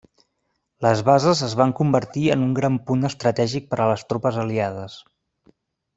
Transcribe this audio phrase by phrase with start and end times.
[0.85, 5.01] Les bases es van convertir en un gran punt estratègic per a les tropes Aliades.